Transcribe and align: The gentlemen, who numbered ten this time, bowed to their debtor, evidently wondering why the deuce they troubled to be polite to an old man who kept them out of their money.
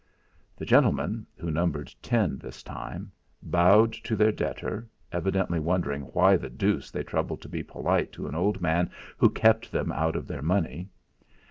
The 0.57 0.65
gentlemen, 0.65 1.27
who 1.37 1.51
numbered 1.51 1.93
ten 2.01 2.39
this 2.39 2.63
time, 2.63 3.11
bowed 3.43 3.93
to 3.93 4.15
their 4.15 4.31
debtor, 4.31 4.87
evidently 5.11 5.59
wondering 5.59 6.05
why 6.05 6.37
the 6.37 6.49
deuce 6.49 6.89
they 6.89 7.03
troubled 7.03 7.43
to 7.43 7.49
be 7.49 7.61
polite 7.61 8.11
to 8.13 8.25
an 8.25 8.33
old 8.33 8.61
man 8.61 8.89
who 9.17 9.29
kept 9.29 9.71
them 9.71 9.91
out 9.91 10.15
of 10.15 10.25
their 10.27 10.41
money. 10.41 10.89